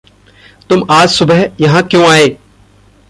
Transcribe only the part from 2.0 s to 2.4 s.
आए?